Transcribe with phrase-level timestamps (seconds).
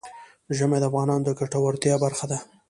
[0.57, 2.37] ژمی د افغانانو د ګټورتیا برخه ده.